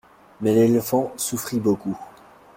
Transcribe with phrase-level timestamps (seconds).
[0.41, 1.95] Mais l'éléphant souffrit beaucoup.